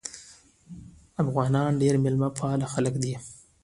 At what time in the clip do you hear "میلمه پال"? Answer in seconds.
2.03-2.59